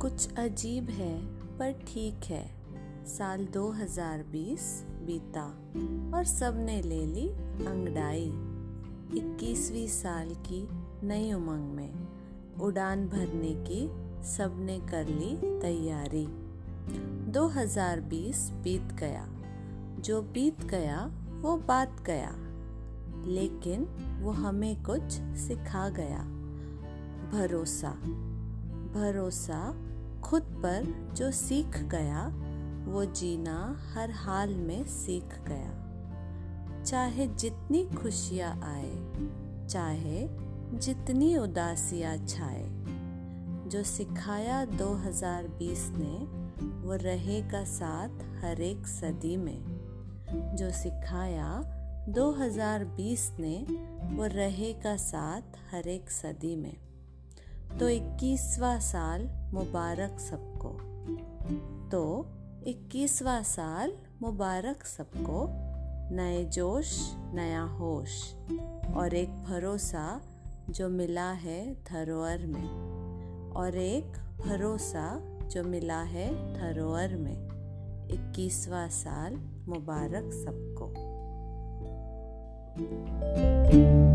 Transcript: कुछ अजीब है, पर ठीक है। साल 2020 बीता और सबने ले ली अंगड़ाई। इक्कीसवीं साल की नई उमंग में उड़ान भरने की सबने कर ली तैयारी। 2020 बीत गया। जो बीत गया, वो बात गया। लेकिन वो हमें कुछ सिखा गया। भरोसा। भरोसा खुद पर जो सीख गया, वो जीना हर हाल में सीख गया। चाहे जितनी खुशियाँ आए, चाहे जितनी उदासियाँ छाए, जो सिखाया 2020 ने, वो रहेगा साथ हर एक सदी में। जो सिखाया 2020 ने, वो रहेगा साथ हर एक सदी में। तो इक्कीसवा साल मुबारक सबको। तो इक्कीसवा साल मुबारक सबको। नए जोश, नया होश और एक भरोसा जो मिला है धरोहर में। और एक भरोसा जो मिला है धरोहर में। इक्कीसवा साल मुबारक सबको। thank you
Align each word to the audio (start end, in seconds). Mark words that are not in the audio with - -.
कुछ 0.00 0.34
अजीब 0.34 0.88
है, 0.88 1.26
पर 1.58 1.72
ठीक 1.72 2.20
है। 2.24 2.54
साल 3.06 3.46
2020 3.46 4.86
बीता 4.88 5.44
और 6.16 6.24
सबने 6.24 6.82
ले 6.82 7.06
ली 7.06 7.28
अंगड़ाई। 7.66 8.24
इक्कीसवीं 9.18 9.86
साल 9.86 10.28
की 10.30 10.68
नई 11.06 11.32
उमंग 11.32 11.72
में 11.72 12.08
उड़ान 12.60 13.08
भरने 13.08 13.64
की 13.68 13.88
सबने 14.24 14.78
कर 14.78 15.06
ली 15.06 15.60
तैयारी। 15.60 16.26
2020 17.30 18.50
बीत 18.50 18.92
गया। 18.92 19.28
जो 20.00 20.22
बीत 20.22 20.64
गया, 20.64 21.12
वो 21.40 21.56
बात 21.56 22.02
गया। 22.06 22.32
लेकिन 23.26 23.84
वो 24.22 24.30
हमें 24.30 24.82
कुछ 24.82 25.02
सिखा 25.36 25.88
गया। 25.88 26.22
भरोसा। 27.32 27.92
भरोसा 28.94 29.89
खुद 30.30 30.42
पर 30.42 31.12
जो 31.16 31.30
सीख 31.30 31.82
गया, 31.82 32.26
वो 32.92 33.04
जीना 33.04 33.80
हर 33.94 34.10
हाल 34.10 34.54
में 34.54 34.84
सीख 34.84 35.34
गया। 35.48 35.80
चाहे 36.82 37.26
जितनी 37.26 37.84
खुशियाँ 37.84 38.60
आए, 38.64 39.12
चाहे 39.66 40.28
जितनी 40.78 41.36
उदासियाँ 41.36 42.16
छाए, 42.16 42.66
जो 43.68 43.82
सिखाया 43.82 44.64
2020 44.64 45.90
ने, 45.94 46.26
वो 46.86 46.94
रहेगा 46.94 47.64
साथ 47.64 48.44
हर 48.44 48.60
एक 48.60 48.86
सदी 48.86 49.36
में। 49.36 49.62
जो 50.56 50.70
सिखाया 50.70 51.62
2020 52.08 53.32
ने, 53.40 53.66
वो 54.16 54.24
रहेगा 54.24 54.96
साथ 54.96 55.74
हर 55.74 55.88
एक 55.88 56.10
सदी 56.10 56.56
में। 56.56 56.76
तो 57.80 57.88
इक्कीसवा 57.88 58.78
साल 58.78 59.39
मुबारक 59.52 60.18
सबको। 60.18 60.68
तो 61.90 62.26
इक्कीसवा 62.66 63.42
साल 63.42 63.92
मुबारक 64.22 64.84
सबको। 64.84 65.46
नए 66.16 66.44
जोश, 66.44 67.14
नया 67.16 67.62
होश 67.62 68.34
और 68.94 69.14
एक 69.14 69.28
भरोसा 69.28 70.20
जो 70.70 70.88
मिला 70.88 71.32
है 71.32 71.84
धरोहर 71.84 72.46
में। 72.46 72.68
और 73.50 73.76
एक 73.76 74.12
भरोसा 74.46 75.20
जो 75.48 75.64
मिला 75.64 76.02
है 76.02 76.54
धरोहर 76.54 77.16
में। 77.16 77.50
इक्कीसवा 78.08 78.88
साल 78.88 79.34
मुबारक 79.68 80.32
सबको। 80.32 81.10
thank 82.80 83.84
you 83.84 84.09